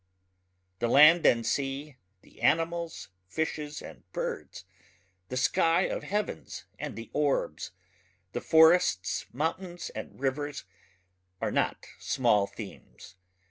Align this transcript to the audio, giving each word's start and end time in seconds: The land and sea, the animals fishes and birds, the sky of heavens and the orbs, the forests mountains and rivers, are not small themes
The 0.79 0.87
land 0.87 1.27
and 1.27 1.45
sea, 1.45 1.97
the 2.23 2.41
animals 2.41 3.09
fishes 3.27 3.83
and 3.83 4.03
birds, 4.13 4.65
the 5.29 5.37
sky 5.37 5.83
of 5.83 6.01
heavens 6.01 6.65
and 6.79 6.95
the 6.95 7.11
orbs, 7.13 7.69
the 8.33 8.41
forests 8.41 9.27
mountains 9.31 9.91
and 9.91 10.19
rivers, 10.19 10.63
are 11.39 11.51
not 11.51 11.85
small 11.99 12.47
themes 12.47 13.15